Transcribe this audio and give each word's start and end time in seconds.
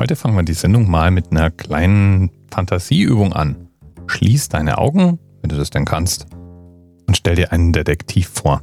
Heute 0.00 0.16
fangen 0.16 0.34
wir 0.34 0.44
die 0.44 0.54
Sendung 0.54 0.88
mal 0.90 1.10
mit 1.10 1.30
einer 1.30 1.50
kleinen 1.50 2.30
Fantasieübung 2.50 3.34
an. 3.34 3.68
Schließ 4.06 4.48
deine 4.48 4.78
Augen, 4.78 5.18
wenn 5.42 5.50
du 5.50 5.56
das 5.56 5.68
denn 5.68 5.84
kannst, 5.84 6.26
und 7.06 7.18
stell 7.18 7.34
dir 7.34 7.52
einen 7.52 7.74
Detektiv 7.74 8.30
vor. 8.30 8.62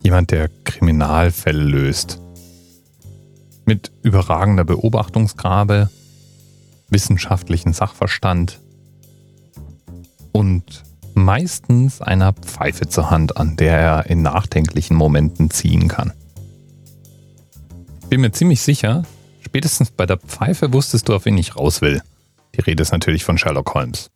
Jemand, 0.00 0.30
der 0.30 0.48
Kriminalfälle 0.62 1.60
löst. 1.60 2.20
Mit 3.66 3.90
überragender 4.02 4.62
Beobachtungsgabe, 4.62 5.90
wissenschaftlichen 6.88 7.72
Sachverstand 7.72 8.60
und 10.30 10.84
meistens 11.14 12.00
einer 12.00 12.32
Pfeife 12.32 12.86
zur 12.86 13.10
Hand, 13.10 13.38
an 13.38 13.56
der 13.56 13.76
er 13.76 14.06
in 14.06 14.22
nachdenklichen 14.22 14.96
Momenten 14.96 15.50
ziehen 15.50 15.88
kann. 15.88 16.12
Bin 18.08 18.20
mir 18.20 18.30
ziemlich 18.30 18.60
sicher, 18.60 19.02
spätestens 19.48 19.90
bei 19.90 20.04
der 20.04 20.18
Pfeife 20.18 20.74
wusstest 20.74 21.08
du, 21.08 21.14
auf 21.14 21.24
wen 21.24 21.38
ich 21.38 21.56
raus 21.56 21.80
will. 21.80 22.02
Die 22.54 22.60
Rede 22.60 22.82
ist 22.82 22.92
natürlich 22.92 23.24
von 23.24 23.38
Sherlock 23.38 23.72
Holmes. 23.72 24.10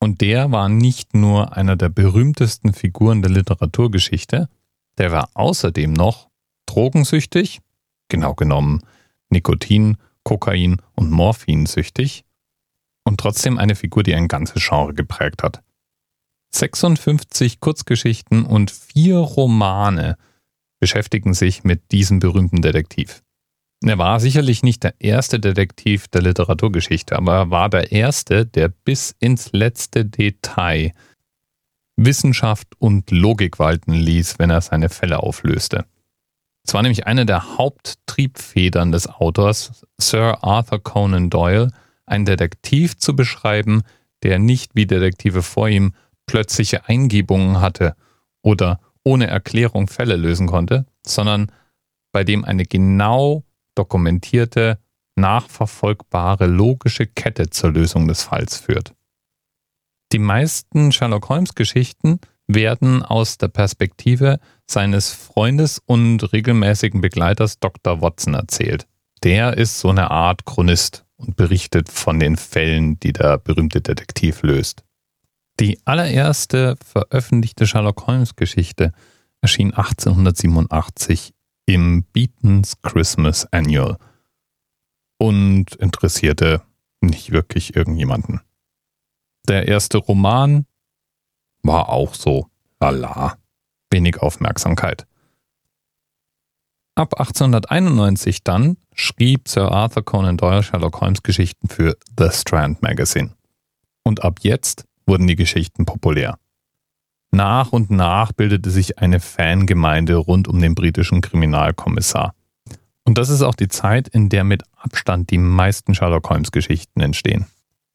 Und 0.00 0.22
der 0.22 0.50
war 0.52 0.70
nicht 0.70 1.14
nur 1.14 1.54
einer 1.54 1.76
der 1.76 1.90
berühmtesten 1.90 2.72
Figuren 2.72 3.20
der 3.20 3.30
Literaturgeschichte, 3.30 4.48
der 4.96 5.12
war 5.12 5.28
außerdem 5.34 5.92
noch 5.92 6.28
drogensüchtig, 6.64 7.60
genau 8.08 8.34
genommen 8.34 8.80
Nikotin, 9.28 9.98
Kokain 10.24 10.80
und 10.94 11.10
Morphin 11.10 11.66
süchtig 11.66 12.24
und 13.04 13.20
trotzdem 13.20 13.58
eine 13.58 13.74
Figur, 13.74 14.02
die 14.02 14.14
ein 14.14 14.28
ganzes 14.28 14.66
Genre 14.66 14.94
geprägt 14.94 15.42
hat. 15.42 15.62
56 16.52 17.60
Kurzgeschichten 17.60 18.46
und 18.46 18.70
vier 18.70 19.18
Romane 19.18 20.16
beschäftigen 20.80 21.34
sich 21.34 21.64
mit 21.64 21.92
diesem 21.92 22.18
berühmten 22.18 22.62
Detektiv. 22.62 23.22
Er 23.84 23.98
war 23.98 24.20
sicherlich 24.20 24.62
nicht 24.62 24.82
der 24.82 24.94
erste 25.00 25.38
Detektiv 25.38 26.08
der 26.08 26.22
Literaturgeschichte, 26.22 27.16
aber 27.16 27.34
er 27.34 27.50
war 27.50 27.68
der 27.68 27.92
erste, 27.92 28.46
der 28.46 28.68
bis 28.68 29.14
ins 29.18 29.52
letzte 29.52 30.04
Detail 30.04 30.92
Wissenschaft 31.96 32.68
und 32.78 33.10
Logik 33.10 33.58
walten 33.58 33.92
ließ, 33.92 34.38
wenn 34.38 34.50
er 34.50 34.60
seine 34.60 34.88
Fälle 34.88 35.20
auflöste. 35.20 35.86
Es 36.66 36.74
war 36.74 36.82
nämlich 36.82 37.06
eine 37.06 37.26
der 37.26 37.58
Haupttriebfedern 37.58 38.92
des 38.92 39.08
Autors, 39.08 39.86
Sir 39.98 40.42
Arthur 40.42 40.82
Conan 40.82 41.30
Doyle, 41.30 41.70
einen 42.06 42.24
Detektiv 42.24 42.96
zu 42.96 43.14
beschreiben, 43.14 43.82
der 44.22 44.38
nicht 44.38 44.74
wie 44.74 44.86
Detektive 44.86 45.42
vor 45.42 45.68
ihm 45.68 45.94
plötzliche 46.26 46.88
Eingebungen 46.88 47.60
hatte 47.60 47.94
oder 48.42 48.80
ohne 49.04 49.28
Erklärung 49.28 49.86
Fälle 49.86 50.16
lösen 50.16 50.48
konnte, 50.48 50.86
sondern 51.04 51.52
bei 52.12 52.24
dem 52.24 52.44
eine 52.44 52.64
genau 52.64 53.44
dokumentierte, 53.76 54.78
nachverfolgbare 55.14 56.46
logische 56.46 57.06
Kette 57.06 57.50
zur 57.50 57.70
Lösung 57.70 58.08
des 58.08 58.24
Falls 58.24 58.58
führt. 58.58 58.94
Die 60.12 60.18
meisten 60.18 60.92
Sherlock 60.92 61.28
Holmes 61.28 61.54
Geschichten 61.54 62.20
werden 62.46 63.02
aus 63.02 63.38
der 63.38 63.48
Perspektive 63.48 64.38
seines 64.66 65.10
Freundes 65.10 65.80
und 65.84 66.32
regelmäßigen 66.32 67.00
Begleiters 67.00 67.58
Dr. 67.58 68.00
Watson 68.02 68.34
erzählt. 68.34 68.86
Der 69.24 69.56
ist 69.56 69.80
so 69.80 69.88
eine 69.88 70.10
Art 70.10 70.44
Chronist 70.44 71.04
und 71.16 71.36
berichtet 71.36 71.88
von 71.88 72.20
den 72.20 72.36
Fällen, 72.36 73.00
die 73.00 73.12
der 73.12 73.38
berühmte 73.38 73.80
Detektiv 73.80 74.42
löst. 74.42 74.84
Die 75.58 75.80
allererste 75.86 76.76
veröffentlichte 76.84 77.66
Sherlock 77.66 78.06
Holmes 78.06 78.36
Geschichte 78.36 78.92
erschien 79.40 79.72
1887 79.72 81.32
im 81.66 82.04
Beaton's 82.12 82.80
Christmas 82.82 83.46
Annual 83.52 83.98
und 85.18 85.74
interessierte 85.76 86.62
nicht 87.00 87.32
wirklich 87.32 87.76
irgendjemanden. 87.76 88.40
Der 89.48 89.68
erste 89.68 89.98
Roman 89.98 90.66
war 91.62 91.88
auch 91.88 92.14
so 92.14 92.48
lala, 92.80 93.38
wenig 93.90 94.22
Aufmerksamkeit. 94.22 95.06
Ab 96.94 97.20
1891 97.20 98.42
dann 98.42 98.78
schrieb 98.94 99.48
Sir 99.48 99.70
Arthur 99.70 100.04
Conan 100.04 100.38
Doyle 100.38 100.62
Sherlock 100.62 101.00
Holmes 101.00 101.22
Geschichten 101.22 101.68
für 101.68 101.96
The 102.18 102.30
Strand 102.30 102.80
Magazine. 102.80 103.34
Und 104.02 104.24
ab 104.24 104.38
jetzt 104.40 104.86
wurden 105.04 105.26
die 105.26 105.36
Geschichten 105.36 105.84
populär. 105.84 106.38
Nach 107.30 107.72
und 107.72 107.90
nach 107.90 108.32
bildete 108.32 108.70
sich 108.70 108.98
eine 108.98 109.20
Fangemeinde 109.20 110.16
rund 110.16 110.48
um 110.48 110.60
den 110.60 110.74
britischen 110.74 111.20
Kriminalkommissar. 111.20 112.34
Und 113.04 113.18
das 113.18 113.28
ist 113.28 113.42
auch 113.42 113.54
die 113.54 113.68
Zeit, 113.68 114.08
in 114.08 114.28
der 114.28 114.44
mit 114.44 114.64
Abstand 114.76 115.30
die 115.30 115.38
meisten 115.38 115.94
Sherlock 115.94 116.28
Holmes 116.28 116.50
Geschichten 116.50 117.00
entstehen. 117.00 117.46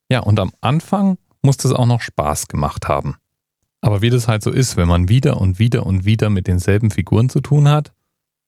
Ja, 0.10 0.20
und 0.20 0.40
am 0.40 0.52
Anfang 0.62 1.18
muss 1.42 1.58
das 1.58 1.74
auch 1.74 1.86
noch 1.86 2.02
Spaß 2.02 2.48
gemacht 2.48 2.88
haben. 2.88 3.16
Aber 3.82 4.02
wie 4.02 4.10
das 4.10 4.28
halt 4.28 4.44
so 4.44 4.52
ist, 4.52 4.78
wenn 4.78 4.88
man 4.88 5.10
wieder 5.10 5.42
und 5.42 5.60
wieder 5.60 5.86
und 5.86 6.06
wieder 6.06 6.30
mit 6.30 6.48
denselben 6.48 6.92
Figuren 6.92 7.30
zu 7.30 7.42
tun 7.42 7.68
hat, 7.68 7.92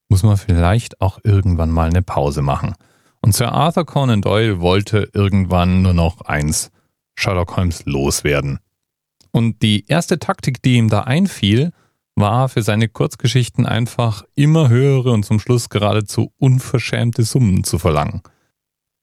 muss 0.10 0.24
man 0.24 0.38
vielleicht 0.38 1.02
auch 1.02 1.20
irgendwann 1.24 1.72
mal 1.72 1.90
eine 1.90 2.04
Pause 2.04 2.42
machen. 2.42 2.76
Und 3.22 3.34
Sir 3.34 3.52
Arthur 3.52 3.86
Conan 3.86 4.22
Doyle 4.22 4.60
wollte 4.60 5.10
irgendwann 5.14 5.82
nur 5.82 5.94
noch 5.94 6.22
eins, 6.22 6.72
Sherlock 7.16 7.58
Holmes 7.58 7.86
loswerden. 7.86 8.60
Und 9.34 9.62
die 9.62 9.86
erste 9.88 10.20
Taktik, 10.20 10.62
die 10.62 10.76
ihm 10.76 10.90
da 10.90 11.02
einfiel, 11.02 11.72
war 12.16 12.48
für 12.48 12.62
seine 12.62 12.88
Kurzgeschichten 12.88 13.66
einfach 13.66 14.24
immer 14.36 14.70
höhere 14.70 15.12
und 15.12 15.26
zum 15.26 15.40
Schluss 15.40 15.70
geradezu 15.70 16.32
unverschämte 16.38 17.24
Summen 17.24 17.64
zu 17.64 17.80
verlangen. 17.80 18.22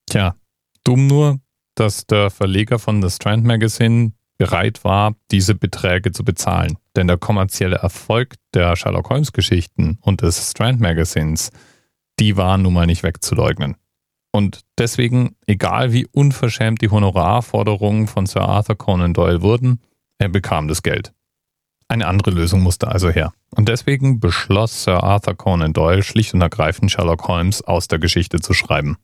Tja, 0.07 0.37
dumm 0.85 1.09
nur, 1.09 1.41
dass 1.75 2.07
der 2.07 2.31
Verleger 2.31 2.79
von 2.79 3.03
The 3.03 3.11
Strand 3.11 3.45
Magazine 3.45 4.13
bereit 4.39 4.85
war, 4.85 5.15
diese 5.31 5.55
Beträge 5.55 6.13
zu 6.13 6.25
bezahlen. 6.25 6.79
Denn 6.97 7.09
der 7.09 7.19
kommerzielle 7.19 7.77
Erfolg 7.77 8.37
der 8.55 8.77
Sherlock 8.77 9.11
Holmes 9.11 9.33
Geschichten 9.33 9.99
und 10.01 10.23
des 10.23 10.51
Strand 10.51 10.81
Magazines, 10.81 11.51
die 12.19 12.37
waren 12.37 12.63
nun 12.63 12.73
mal 12.73 12.87
nicht 12.87 13.03
wegzuleugnen. 13.03 13.77
Und 14.33 14.61
deswegen, 14.79 15.37
egal 15.47 15.93
wie 15.93 16.07
unverschämt 16.07 16.81
die 16.81 16.89
Honorarforderungen 16.89 18.07
von 18.07 18.27
Sir 18.27 18.43
Arthur 18.43 18.77
Conan 18.77 19.13
Doyle 19.13 19.43
wurden, 19.43 19.81
er 20.21 20.29
bekam 20.29 20.69
das 20.69 20.83
Geld. 20.83 21.13
Eine 21.89 22.07
andere 22.07 22.31
Lösung 22.31 22.63
musste 22.63 22.89
also 22.89 23.11
her. 23.11 23.33
Und 23.57 23.69
deswegen 23.69 24.21
beschloss 24.21 24.85
Sir 24.85 25.03
Arthur 25.03 25.35
Conan 25.35 25.73
Doyle 25.73 26.05
schlicht 26.05 26.35
und 26.35 26.41
ergreifend 26.41 26.93
Sherlock 26.93 27.27
Holmes 27.27 27.63
aus 27.63 27.89
der 27.89 27.99
Geschichte 27.99 28.39
zu 28.39 28.53
schreiben. 28.53 28.97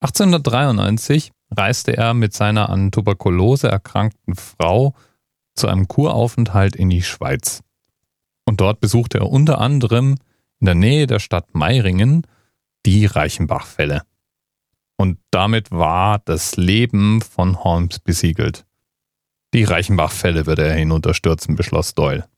1893 0.00 1.32
reiste 1.50 1.96
er 1.96 2.12
mit 2.12 2.34
seiner 2.34 2.68
an 2.68 2.90
Tuberkulose 2.90 3.68
erkrankten 3.68 4.34
Frau 4.34 4.94
zu 5.54 5.68
einem 5.68 5.88
Kuraufenthalt 5.88 6.76
in 6.76 6.90
die 6.90 7.02
Schweiz. 7.02 7.62
Und 8.44 8.60
dort 8.60 8.80
besuchte 8.80 9.18
er 9.18 9.30
unter 9.30 9.58
anderem 9.58 10.16
in 10.60 10.66
der 10.66 10.74
Nähe 10.74 11.06
der 11.06 11.18
Stadt 11.18 11.54
Meiringen 11.54 12.26
die 12.84 13.06
Reichenbach-Fälle. 13.06 14.02
Und 14.96 15.18
damit 15.30 15.70
war 15.70 16.18
das 16.18 16.56
Leben 16.56 17.22
von 17.22 17.62
Holmes 17.62 18.00
besiegelt. 18.00 18.66
Die 19.54 19.64
Reichenbach-Fälle 19.64 20.46
würde 20.46 20.66
er 20.66 20.74
hinunterstürzen, 20.74 21.56
beschloss 21.56 21.94
Doyle. 21.94 22.28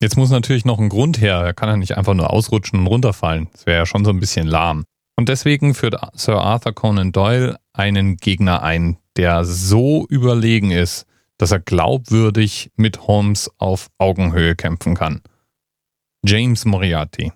Jetzt 0.00 0.16
muss 0.16 0.30
natürlich 0.30 0.64
noch 0.64 0.78
ein 0.78 0.88
Grund 0.88 1.20
her. 1.20 1.36
Er 1.36 1.54
kann 1.54 1.68
ja 1.68 1.76
nicht 1.76 1.96
einfach 1.96 2.14
nur 2.14 2.32
ausrutschen 2.32 2.80
und 2.80 2.86
runterfallen. 2.86 3.48
Das 3.52 3.66
wäre 3.66 3.78
ja 3.78 3.86
schon 3.86 4.04
so 4.04 4.10
ein 4.10 4.20
bisschen 4.20 4.46
lahm. 4.46 4.84
Und 5.16 5.28
deswegen 5.28 5.74
führt 5.74 5.96
Sir 6.14 6.40
Arthur 6.40 6.72
Conan 6.72 7.12
Doyle 7.12 7.58
einen 7.74 8.16
Gegner 8.16 8.62
ein, 8.62 8.96
der 9.16 9.44
so 9.44 10.06
überlegen 10.08 10.70
ist, 10.70 11.06
dass 11.36 11.52
er 11.52 11.60
glaubwürdig 11.60 12.70
mit 12.76 13.06
Holmes 13.06 13.50
auf 13.58 13.88
Augenhöhe 13.98 14.56
kämpfen 14.56 14.94
kann. 14.94 15.20
James 16.24 16.64
Moriarty. 16.64 17.32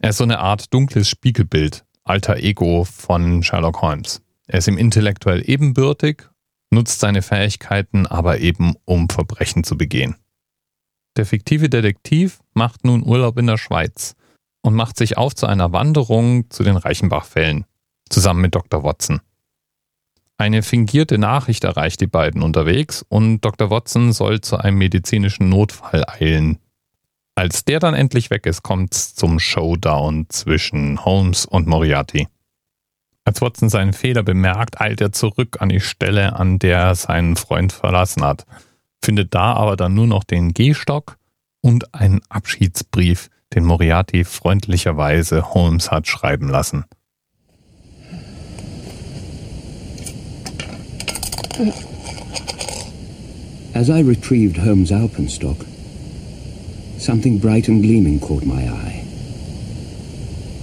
Er 0.00 0.10
ist 0.10 0.18
so 0.18 0.24
eine 0.24 0.38
Art 0.38 0.72
dunkles 0.72 1.08
Spiegelbild, 1.08 1.84
alter 2.04 2.36
Ego 2.36 2.84
von 2.84 3.42
Sherlock 3.42 3.80
Holmes. 3.80 4.22
Er 4.46 4.58
ist 4.58 4.68
ihm 4.68 4.78
intellektuell 4.78 5.42
ebenbürtig, 5.48 6.28
nutzt 6.70 7.00
seine 7.00 7.22
Fähigkeiten 7.22 8.06
aber 8.06 8.40
eben, 8.40 8.74
um 8.84 9.08
Verbrechen 9.08 9.64
zu 9.64 9.76
begehen. 9.76 10.16
Der 11.16 11.26
fiktive 11.26 11.68
Detektiv 11.68 12.40
macht 12.54 12.84
nun 12.84 13.02
Urlaub 13.02 13.38
in 13.38 13.46
der 13.46 13.58
Schweiz 13.58 14.14
und 14.62 14.74
macht 14.74 14.98
sich 14.98 15.16
auf 15.16 15.34
zu 15.34 15.46
einer 15.46 15.72
Wanderung 15.72 16.50
zu 16.50 16.62
den 16.62 16.76
Reichenbach-Fällen, 16.76 17.64
zusammen 18.10 18.42
mit 18.42 18.54
Dr. 18.54 18.82
Watson. 18.82 19.20
Eine 20.38 20.62
fingierte 20.62 21.16
Nachricht 21.16 21.64
erreicht 21.64 22.00
die 22.02 22.06
beiden 22.06 22.42
unterwegs 22.42 23.04
und 23.08 23.40
Dr. 23.40 23.70
Watson 23.70 24.12
soll 24.12 24.42
zu 24.42 24.58
einem 24.58 24.76
medizinischen 24.76 25.48
Notfall 25.48 26.04
eilen. 26.06 26.58
Als 27.34 27.64
der 27.64 27.80
dann 27.80 27.94
endlich 27.94 28.30
weg 28.30 28.44
ist, 28.44 28.62
kommt 28.62 28.94
es 28.94 29.14
zum 29.14 29.38
Showdown 29.38 30.26
zwischen 30.28 31.04
Holmes 31.04 31.46
und 31.46 31.66
Moriarty. 31.66 32.28
Als 33.26 33.40
Watson 33.40 33.68
seinen 33.68 33.92
Fehler 33.92 34.22
bemerkt, 34.22 34.80
eilt 34.80 35.00
er 35.00 35.10
zurück 35.10 35.56
an 35.60 35.68
die 35.68 35.80
Stelle, 35.80 36.36
an 36.36 36.60
der 36.60 36.78
er 36.78 36.94
seinen 36.94 37.34
Freund 37.34 37.72
verlassen 37.72 38.22
hat, 38.22 38.46
findet 39.02 39.34
da 39.34 39.54
aber 39.54 39.76
dann 39.76 39.94
nur 39.94 40.06
noch 40.06 40.22
den 40.22 40.54
Gehstock 40.54 41.16
und 41.60 41.92
einen 41.92 42.20
Abschiedsbrief, 42.28 43.28
den 43.52 43.64
Moriarty 43.64 44.22
freundlicherweise 44.22 45.54
Holmes 45.54 45.90
hat 45.90 46.06
schreiben 46.06 46.48
lassen. 46.48 46.84
As 53.74 53.88
I 53.88 54.02
retrieved 54.02 54.64
Holmes' 54.64 54.92
alpenstock, 54.92 55.66
something 56.98 57.40
bright 57.40 57.68
and 57.68 57.82
gleaming 57.82 58.20
caught 58.20 58.46
my 58.46 58.70
eye. 58.70 59.02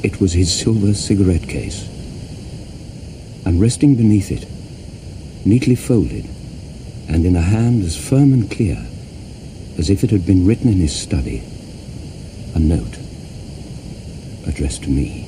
It 0.02 0.22
was 0.22 0.32
his 0.32 0.50
silver 0.50 0.94
cigarette 0.94 1.48
case. 1.48 1.93
And 3.46 3.60
resting 3.60 3.96
beneath 3.96 4.32
it, 4.32 4.48
neatly 5.46 5.76
folded, 5.76 6.26
and 7.08 7.26
in 7.26 7.36
a 7.36 7.42
hand 7.42 7.84
as 7.84 7.98
firm 7.98 8.34
and 8.34 8.50
clear 8.50 8.86
as 9.78 9.90
if 9.90 10.04
it 10.04 10.12
had 10.12 10.26
been 10.26 10.46
written 10.46 10.70
in 10.70 10.78
his 10.78 10.96
study, 10.96 11.44
a 12.56 12.60
note 12.60 12.98
addressed 14.48 14.84
to 14.84 14.90
me. 14.90 15.28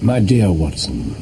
My 0.00 0.18
dear 0.18 0.50
Watson, 0.50 1.14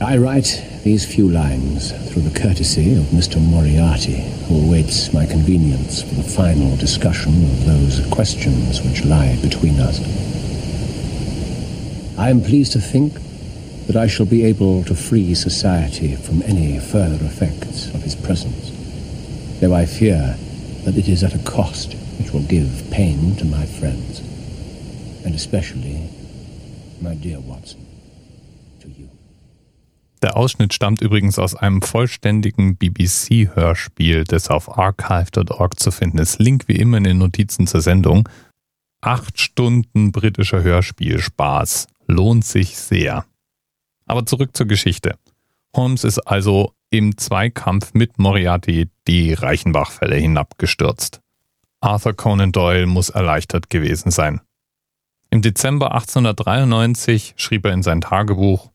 I 0.00 0.16
write 0.16 0.64
these 0.84 1.04
few 1.04 1.28
lines 1.28 1.90
through 2.12 2.22
the 2.22 2.38
courtesy 2.38 2.94
of 2.94 3.06
Mr. 3.06 3.40
Moriarty, 3.40 4.22
who 4.46 4.64
awaits 4.64 5.12
my 5.12 5.26
convenience 5.26 6.02
for 6.02 6.14
the 6.14 6.22
final 6.22 6.76
discussion 6.76 7.32
of 7.32 7.66
those 7.66 8.06
questions 8.12 8.80
which 8.82 9.04
lie 9.04 9.36
between 9.42 9.80
us. 9.80 9.98
I 12.18 12.30
am 12.30 12.40
pleased 12.40 12.72
to 12.72 12.80
think 12.80 13.14
that 13.86 13.96
I 13.96 14.06
shall 14.06 14.26
be 14.26 14.44
able 14.44 14.84
to 14.84 14.94
free 14.94 15.34
society 15.34 16.16
from 16.16 16.42
any 16.42 16.78
further 16.78 17.24
effects 17.24 17.88
of 17.94 18.02
his 18.02 18.16
presence, 18.16 18.72
though 19.60 19.74
I 19.74 19.86
fear 19.86 20.36
that 20.84 20.96
it 20.96 21.08
is 21.08 21.22
at 21.22 21.34
a 21.34 21.38
cost 21.44 21.94
which 22.18 22.32
will 22.32 22.42
give 22.42 22.90
pain 22.90 23.36
to 23.36 23.44
my 23.44 23.66
friends, 23.66 24.20
and 25.24 25.34
especially 25.34 26.08
my 27.00 27.14
dear 27.14 27.40
Watson. 27.40 27.86
Der 30.22 30.36
Ausschnitt 30.36 30.72
stammt 30.72 31.02
übrigens 31.02 31.38
aus 31.38 31.54
einem 31.54 31.82
vollständigen 31.82 32.76
BBC-Hörspiel, 32.76 34.24
das 34.24 34.48
auf 34.48 34.78
archive.org 34.78 35.78
zu 35.78 35.90
finden 35.90 36.18
ist. 36.18 36.40
Link 36.40 36.64
wie 36.68 36.76
immer 36.76 36.96
in 36.96 37.04
den 37.04 37.18
Notizen 37.18 37.66
zur 37.66 37.82
Sendung. 37.82 38.26
Acht 39.02 39.38
Stunden 39.38 40.12
britischer 40.12 40.62
Hörspiel-Spaß. 40.62 41.86
Lohnt 42.06 42.44
sich 42.44 42.76
sehr. 42.78 43.24
Aber 44.06 44.26
zurück 44.26 44.56
zur 44.56 44.66
Geschichte. 44.66 45.18
Holmes 45.74 46.04
ist 46.04 46.20
also 46.20 46.72
im 46.90 47.16
Zweikampf 47.16 47.94
mit 47.94 48.18
Moriarty 48.18 48.88
die 49.06 49.32
Reichenbach-Fälle 49.32 50.16
hinabgestürzt. 50.16 51.20
Arthur 51.80 52.14
Conan 52.14 52.52
Doyle 52.52 52.86
muss 52.86 53.10
erleichtert 53.10 53.70
gewesen 53.70 54.10
sein. 54.10 54.40
Im 55.30 55.42
Dezember 55.42 55.92
1893 55.92 57.34
schrieb 57.36 57.66
er 57.66 57.72
in 57.72 57.82
sein 57.82 58.00
Tagebuch 58.00 58.70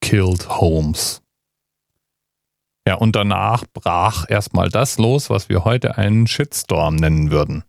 Killed 0.00 0.48
Holmes. 0.48 1.22
Ja, 2.86 2.94
und 2.96 3.16
danach 3.16 3.64
brach 3.72 4.26
erstmal 4.28 4.68
das 4.68 4.98
los, 4.98 5.30
was 5.30 5.48
wir 5.48 5.64
heute 5.64 5.96
einen 5.96 6.26
Shitstorm 6.26 6.96
nennen 6.96 7.30
würden. 7.30 7.64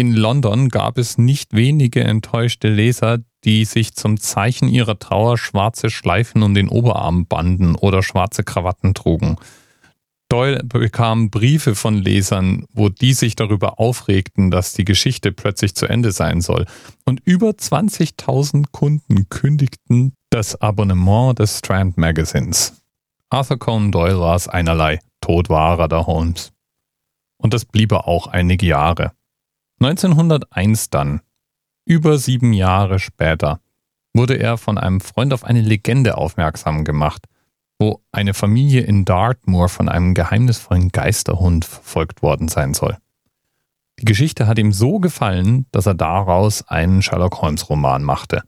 In 0.00 0.14
London 0.14 0.70
gab 0.70 0.96
es 0.96 1.18
nicht 1.18 1.52
wenige 1.52 2.02
enttäuschte 2.02 2.70
Leser, 2.70 3.18
die 3.44 3.66
sich 3.66 3.92
zum 3.92 4.18
Zeichen 4.18 4.66
ihrer 4.66 4.98
Trauer 4.98 5.36
schwarze 5.36 5.90
Schleifen 5.90 6.42
um 6.42 6.54
den 6.54 6.70
Oberarm 6.70 7.26
banden 7.26 7.74
oder 7.74 8.02
schwarze 8.02 8.42
Krawatten 8.42 8.94
trugen. 8.94 9.36
Doyle 10.30 10.62
bekam 10.64 11.28
Briefe 11.28 11.74
von 11.74 11.96
Lesern, 11.98 12.64
wo 12.72 12.88
die 12.88 13.12
sich 13.12 13.36
darüber 13.36 13.78
aufregten, 13.78 14.50
dass 14.50 14.72
die 14.72 14.86
Geschichte 14.86 15.32
plötzlich 15.32 15.74
zu 15.74 15.84
Ende 15.84 16.12
sein 16.12 16.40
soll. 16.40 16.64
Und 17.04 17.20
über 17.26 17.50
20.000 17.50 18.68
Kunden 18.72 19.28
kündigten 19.28 20.14
das 20.30 20.58
Abonnement 20.62 21.38
des 21.38 21.58
Strand 21.58 21.98
Magazins. 21.98 22.80
Arthur 23.28 23.58
Conan 23.58 23.92
Doyle 23.92 24.18
war 24.18 24.36
es 24.36 24.48
einerlei. 24.48 25.00
Tot 25.20 25.50
war 25.50 25.78
er, 25.78 25.88
der 25.88 26.06
Holmes. 26.06 26.52
Und 27.36 27.52
das 27.52 27.66
blieb 27.66 27.92
er 27.92 28.08
auch 28.08 28.28
einige 28.28 28.64
Jahre. 28.64 29.12
1901 29.82 30.90
dann, 30.90 31.22
über 31.86 32.18
sieben 32.18 32.52
Jahre 32.52 32.98
später, 32.98 33.60
wurde 34.12 34.34
er 34.34 34.58
von 34.58 34.76
einem 34.76 35.00
Freund 35.00 35.32
auf 35.32 35.44
eine 35.44 35.62
Legende 35.62 36.18
aufmerksam 36.18 36.84
gemacht, 36.84 37.26
wo 37.78 38.02
eine 38.12 38.34
Familie 38.34 38.82
in 38.82 39.06
Dartmoor 39.06 39.70
von 39.70 39.88
einem 39.88 40.12
geheimnisvollen 40.12 40.90
Geisterhund 40.90 41.64
verfolgt 41.64 42.22
worden 42.22 42.48
sein 42.48 42.74
soll. 42.74 42.98
Die 43.98 44.04
Geschichte 44.04 44.46
hat 44.46 44.58
ihm 44.58 44.72
so 44.72 44.98
gefallen, 44.98 45.64
dass 45.72 45.86
er 45.86 45.94
daraus 45.94 46.66
einen 46.68 47.00
Sherlock 47.00 47.40
Holmes 47.40 47.70
Roman 47.70 48.02
machte. 48.02 48.42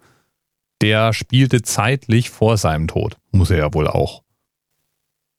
Der 0.83 1.15
spielte 1.15 1.63
zeitlich 1.63 2.29
vor 2.29 2.59
seinem 2.59 2.89
Tod, 2.89 3.17
muss 3.31 3.51
er 3.51 3.59
ja 3.59 3.75
wohl 3.75 3.89
auch. 3.89 4.23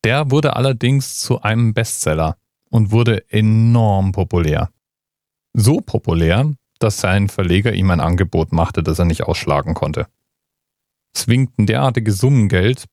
Der 0.03 0.31
wurde 0.31 0.55
allerdings 0.55 1.19
zu 1.19 1.41
einem 1.41 1.75
Bestseller 1.75 2.37
und 2.69 2.91
wurde 2.91 3.29
enorm 3.29 4.11
populär. 4.11 4.72
So 5.53 5.81
populär, 5.81 6.53
dass 6.79 6.99
sein 6.99 7.29
Verleger 7.29 7.73
ihm 7.73 7.91
ein 7.91 7.99
Angebot 7.99 8.51
machte, 8.51 8.83
das 8.83 8.99
er 8.99 9.05
nicht 9.05 9.23
ausschlagen 9.23 9.73
konnte. 9.73 10.07
Es 11.15 11.27
winkten 11.27 11.67
derartige 11.67 12.11
Summen 12.11 12.49
Geld, 12.49 12.85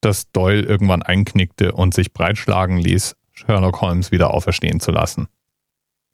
dass 0.00 0.30
Doyle 0.30 0.62
irgendwann 0.62 1.02
einknickte 1.02 1.72
und 1.72 1.94
sich 1.94 2.12
breitschlagen 2.12 2.78
ließ, 2.78 3.16
Sherlock 3.32 3.80
Holmes 3.80 4.12
wieder 4.12 4.32
auferstehen 4.32 4.80
zu 4.80 4.92
lassen. 4.92 5.28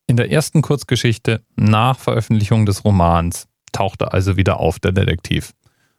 In 0.06 0.16
der 0.16 0.30
ersten 0.30 0.62
Kurzgeschichte 0.62 1.44
nach 1.56 1.98
Veröffentlichung 1.98 2.64
des 2.64 2.84
Romans 2.84 3.46
tauchte 3.72 4.12
also 4.12 4.36
wieder 4.36 4.58
auf 4.58 4.78
der 4.78 4.92
Detektiv 4.92 5.52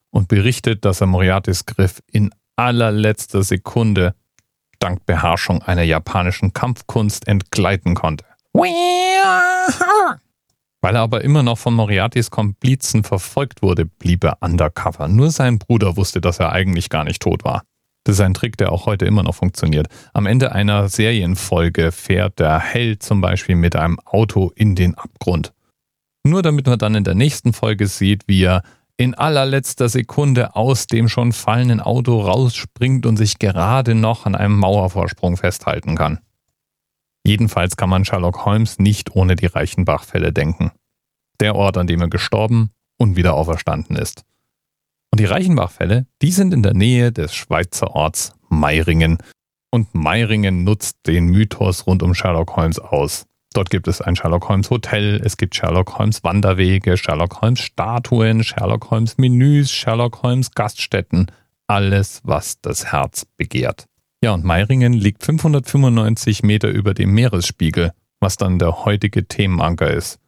und 0.10 0.28
berichtet, 0.28 0.84
dass 0.84 1.02
er 1.02 1.08
Moriartys 1.08 1.66
Griff 1.66 2.02
in 2.08 2.32
allerletzter 2.56 3.44
Sekunde 3.44 4.16
dank 4.80 5.06
Beherrschung 5.06 5.62
einer 5.62 5.84
japanischen 5.84 6.54
Kampfkunst 6.54 7.28
entgleiten 7.28 7.94
konnte. 7.94 8.26
Weil 10.82 10.96
er 10.96 11.02
aber 11.02 11.24
immer 11.24 11.44
noch 11.44 11.58
von 11.58 11.74
Moriartys 11.74 12.32
Komplizen 12.32 13.04
verfolgt 13.04 13.62
wurde, 13.62 13.86
blieb 13.86 14.24
er 14.24 14.38
undercover. 14.42 15.08
Nur 15.08 15.32
sein 15.32 15.60
Bruder 15.60 15.98
wusste, 15.98 16.22
dass 16.22 16.40
er 16.40 16.52
eigentlich 16.52 16.90
gar 16.90 17.04
nicht 17.04 17.22
tot 17.22 17.44
war. 17.44 17.64
Das 18.06 18.16
ist 18.16 18.22
ein 18.22 18.34
Trick, 18.34 18.58
der 18.58 18.72
auch 18.72 18.86
heute 18.86 19.06
immer 19.06 19.24
noch 19.24 19.36
funktioniert. 19.36 19.88
Am 20.14 20.26
Ende 20.26 20.54
einer 20.54 20.88
Serienfolge 20.88 21.92
fährt 21.92 22.40
der 22.40 22.60
Held 22.60 23.04
zum 23.04 23.22
Beispiel 23.22 23.56
mit 23.56 23.76
einem 23.76 24.00
Auto 24.06 24.52
in 24.56 24.76
den 24.76 24.96
Abgrund. 24.96 25.54
Nur 26.24 26.42
damit 26.42 26.66
man 26.68 26.80
dann 26.80 26.96
in 26.96 27.04
der 27.04 27.16
nächsten 27.16 27.54
Folge 27.54 27.88
sieht, 27.88 28.28
wie 28.28 28.44
er 28.44 28.64
in 28.98 29.16
allerletzter 29.16 29.90
Sekunde 29.90 30.56
aus 30.56 30.88
dem 30.88 31.08
schon 31.08 31.32
fallenden 31.32 31.80
Auto 31.80 32.20
rausspringt 32.20 33.06
und 33.06 33.18
sich 33.18 33.40
gerade 33.40 33.96
noch 33.96 34.26
an 34.26 34.36
einem 34.36 34.58
Mauervorsprung 34.58 35.38
festhalten 35.38 35.96
kann. 35.96 36.20
Jedenfalls 37.26 37.78
kann 37.78 37.90
man 37.90 38.06
Sherlock 38.06 38.46
Holmes 38.46 38.80
nicht 38.80 39.16
ohne 39.16 39.36
die 39.36 39.46
Reichenbach-Fälle 39.46 40.32
denken. 40.34 40.72
Der 41.40 41.56
Ort, 41.56 41.78
an 41.78 41.88
dem 41.88 42.02
er 42.02 42.10
gestorben 42.10 42.72
und 42.98 43.16
wieder 43.16 43.34
auferstanden 43.34 43.96
ist. 43.96 44.24
Und 45.12 45.20
die 45.20 45.26
Reichenbach-Fälle, 45.26 46.06
die 46.22 46.32
sind 46.32 46.54
in 46.54 46.64
der 46.64 46.74
Nähe 46.74 47.12
des 47.12 47.34
Schweizer 47.34 47.96
Orts 47.96 48.34
Meiringen. 48.50 49.18
Und 49.72 49.94
Meiringen 49.94 50.64
nutzt 50.64 50.98
den 51.08 51.26
Mythos 51.26 51.86
rund 51.86 52.04
um 52.04 52.14
Sherlock 52.14 52.56
Holmes 52.56 52.80
aus. 52.80 53.26
Dort 53.54 53.70
gibt 53.70 53.88
es 53.88 54.02
ein 54.02 54.16
Sherlock 54.16 54.48
Holmes 54.48 54.70
Hotel, 54.70 55.22
es 55.24 55.38
gibt 55.38 55.56
Sherlock 55.56 55.98
Holmes 55.98 56.24
Wanderwege, 56.24 56.98
Sherlock 56.98 57.42
Holmes 57.42 57.60
Statuen, 57.60 58.44
Sherlock 58.44 58.92
Holmes 58.92 59.18
Menüs, 59.18 59.72
Sherlock 59.72 60.22
Holmes 60.22 60.52
Gaststätten. 60.52 61.32
Alles, 61.68 62.22
was 62.24 62.62
das 62.62 62.92
Herz 62.92 63.26
begehrt. 63.38 63.88
Ja, 64.22 64.34
und 64.34 64.44
Meiringen 64.44 64.92
liegt 64.92 65.24
595 65.24 66.44
Meter 66.44 66.68
über 66.68 66.94
dem 66.94 67.14
Meeresspiegel, 67.14 67.92
was 68.20 68.36
dann 68.36 68.60
der 68.60 68.84
heutige 68.84 69.26
Themenanker 69.26 69.94
ist. 69.94 70.20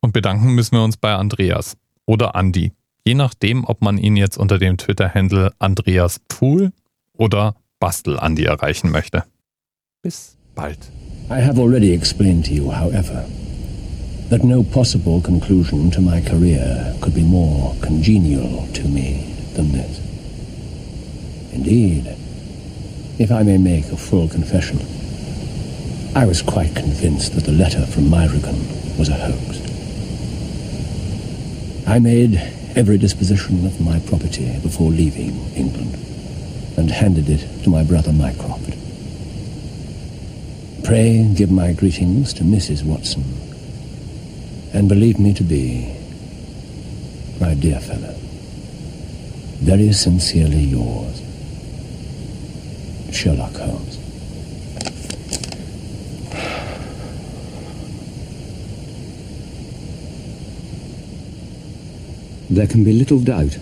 Und 0.00 0.12
bedanken 0.12 0.54
müssen 0.54 0.76
wir 0.76 0.84
uns 0.84 0.96
bei 0.96 1.14
Andreas 1.14 1.76
oder 2.06 2.36
Andi, 2.36 2.72
je 3.04 3.14
nachdem, 3.14 3.64
ob 3.64 3.82
man 3.82 3.98
ihn 3.98 4.16
jetzt 4.16 4.38
unter 4.38 4.58
dem 4.58 4.76
Twitter-Handle 4.76 5.52
Andreas 5.58 6.20
Pfuhl 6.28 6.72
oder 7.14 7.56
Bastel 7.80 8.18
Andi 8.18 8.44
erreichen 8.44 8.90
möchte. 8.90 9.24
Bis 10.02 10.36
bald. 10.54 10.78
I 11.28 11.40
have 11.42 11.60
already 11.60 11.92
explained 11.92 12.46
to 12.46 12.52
you, 12.52 12.72
however, 12.72 13.24
that 14.30 14.44
no 14.44 14.62
possible 14.62 15.20
conclusion 15.20 15.90
to 15.90 16.00
my 16.00 16.20
career 16.20 16.94
could 17.00 17.14
be 17.14 17.22
more 17.22 17.74
congenial 17.80 18.68
to 18.74 18.86
me 18.86 19.24
than 19.54 19.72
this. 19.72 20.00
Indeed, 21.52 22.06
if 23.22 23.30
I 23.30 23.44
may 23.44 23.56
make 23.56 23.86
a 23.92 23.96
full 23.96 24.28
confession, 24.28 24.78
I 26.16 26.26
was 26.26 26.42
quite 26.42 26.74
convinced 26.74 27.34
that 27.36 27.44
the 27.44 27.52
letter 27.52 27.86
from 27.86 28.10
Myrigan 28.10 28.58
was 28.98 29.08
a 29.08 29.14
hoax. 29.14 29.60
I 31.86 32.00
made 32.00 32.34
every 32.74 32.98
disposition 32.98 33.64
of 33.64 33.80
my 33.80 34.00
property 34.00 34.58
before 34.60 34.90
leaving 34.90 35.38
England 35.54 35.94
and 36.76 36.90
handed 36.90 37.28
it 37.28 37.46
to 37.62 37.70
my 37.70 37.84
brother 37.84 38.12
Mycroft. 38.12 38.74
Pray 40.82 41.24
give 41.32 41.52
my 41.52 41.72
greetings 41.72 42.32
to 42.34 42.42
Mrs. 42.42 42.82
Watson 42.84 43.22
and 44.74 44.88
believe 44.88 45.20
me 45.20 45.32
to 45.34 45.44
be 45.44 45.94
my 47.40 47.54
dear 47.54 47.78
fellow. 47.78 48.14
Very 49.62 49.92
sincerely 49.92 50.58
yours, 50.58 51.21
Sherlock 53.12 53.54
Holmes. 53.54 53.98
There 62.50 62.66
can 62.66 62.84
be 62.84 62.92
little 62.92 63.20
doubt 63.20 63.58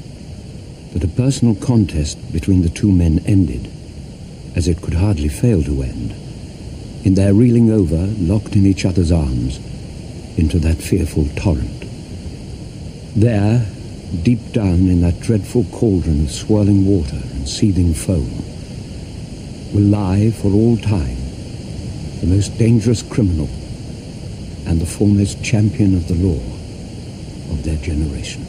that 0.92 1.04
a 1.04 1.09
personal 1.09 1.54
contest 1.54 2.33
between 2.33 2.62
the 2.62 2.69
two 2.69 2.90
men 2.90 3.23
ended, 3.26 3.71
as 4.57 4.66
it 4.66 4.83
could 4.83 4.95
hardly 4.95 5.28
fail 5.28 5.62
to 5.62 5.83
end, 5.83 6.12
in 7.04 7.14
their 7.14 7.33
reeling 7.33 7.71
over, 7.71 8.09
locked 8.19 8.57
in 8.57 8.66
each 8.66 8.85
other's 8.85 9.12
arms, 9.12 9.59
into 10.37 10.59
that 10.59 10.78
fearful 10.78 11.28
torrent. 11.37 11.85
There, 13.14 13.66
deep 14.23 14.52
down 14.52 14.88
in 14.88 15.02
that 15.02 15.21
dreadful 15.21 15.66
cauldron 15.71 16.25
of 16.25 16.30
swirling 16.33 16.85
water 16.87 17.21
and 17.35 17.49
seething 17.49 17.95
foam, 17.95 18.50
will 19.73 19.83
lie 19.83 20.31
for 20.31 20.53
all 20.53 20.77
time 20.77 21.17
the 22.21 22.27
most 22.27 22.59
dangerous 22.59 23.03
criminal 23.03 23.49
and 24.67 24.81
the 24.81 24.87
foremost 24.87 25.43
champion 25.43 25.95
of 25.95 26.07
the 26.09 26.15
law 26.15 26.41
of 27.53 27.62
their 27.65 27.77
generation. 27.77 28.45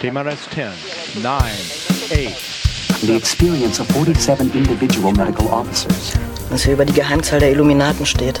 TMRS 0.00 0.48
10, 0.50 1.22
9, 1.22 1.52
8. 2.10 3.06
The 3.06 3.16
experience 3.16 3.80
of 3.80 3.86
47 3.88 4.50
individual 4.52 5.12
medical 5.12 5.48
officers. 5.48 6.14
Was 6.50 6.64
hier 6.64 6.74
über 6.74 6.86
die 6.86 6.94
Geheimzahl 6.94 7.38
der 7.40 7.50
Illuminaten 7.50 8.06
steht. 8.06 8.40